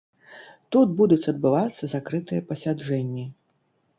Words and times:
Тут 0.75 0.95
будуць 1.01 1.27
адбывацца 1.33 1.83
закрытыя 1.93 2.45
пасяджэнні. 2.49 3.27